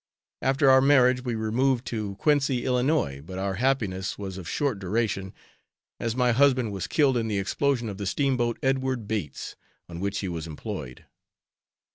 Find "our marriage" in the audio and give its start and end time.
0.67-1.23